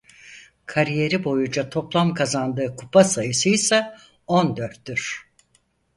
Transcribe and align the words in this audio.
Kariyeri 0.65 1.23
boyunca 1.23 1.69
toplam 1.69 2.13
kazandığı 2.13 2.75
kupa 2.75 3.03
sayısıysa 3.03 3.97
on 4.27 4.57
dörttür. 4.57 5.27